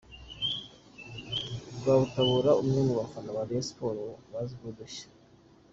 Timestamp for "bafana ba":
2.99-3.43